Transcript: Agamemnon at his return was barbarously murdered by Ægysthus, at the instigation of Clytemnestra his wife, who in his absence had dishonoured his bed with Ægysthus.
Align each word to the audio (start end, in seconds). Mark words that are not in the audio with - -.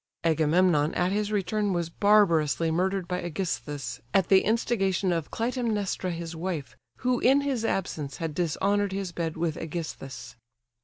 Agamemnon 0.23 0.95
at 0.95 1.11
his 1.11 1.31
return 1.31 1.73
was 1.73 1.91
barbarously 1.91 2.71
murdered 2.71 3.07
by 3.07 3.21
Ægysthus, 3.21 3.99
at 4.15 4.29
the 4.29 4.41
instigation 4.41 5.11
of 5.11 5.29
Clytemnestra 5.29 6.09
his 6.09 6.35
wife, 6.35 6.75
who 7.01 7.19
in 7.19 7.41
his 7.41 7.63
absence 7.63 8.17
had 8.17 8.33
dishonoured 8.33 8.93
his 8.93 9.11
bed 9.11 9.37
with 9.37 9.57
Ægysthus. 9.57 10.33